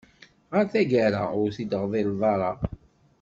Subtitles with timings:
[0.53, 2.51] Ɣer tagara ur t-id-ɣḍileɣ ara.